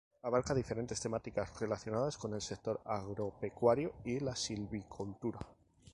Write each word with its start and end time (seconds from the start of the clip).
Abarca 0.23 0.55
diferentes 0.55 0.99
temáticas 0.99 1.59
relacionadas 1.59 2.17
con 2.17 2.33
el 2.33 2.41
sector 2.41 2.81
agropecuario 2.85 3.93
y 4.03 4.19
la 4.19 4.35
silvicultura. 4.35 5.37